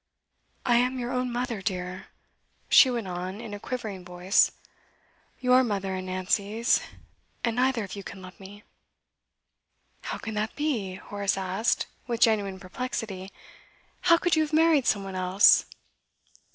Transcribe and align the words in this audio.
'I 0.65 0.77
am 0.77 0.97
your 0.97 1.11
own 1.11 1.31
mother, 1.31 1.61
dear,' 1.61 2.07
she 2.69 2.89
went 2.89 3.07
on, 3.07 3.39
in 3.39 3.53
a 3.53 3.59
quivering 3.59 4.03
voice. 4.03 4.49
'Your 5.39 5.63
mother 5.63 5.93
and 5.93 6.07
Nancy's. 6.07 6.81
And 7.43 7.55
neither 7.55 7.83
of 7.83 7.95
you 7.95 8.01
can 8.01 8.19
love 8.19 8.39
me.' 8.39 8.63
'How 10.01 10.17
can 10.17 10.33
that 10.33 10.55
be?' 10.55 10.95
Horace 10.95 11.37
asked, 11.37 11.85
with 12.07 12.19
genuine 12.21 12.59
perplexity. 12.59 13.31
'How 13.99 14.17
could 14.17 14.35
you 14.35 14.41
have 14.41 14.53
married 14.53 14.87
some 14.87 15.03
one 15.03 15.13
else? 15.13 15.67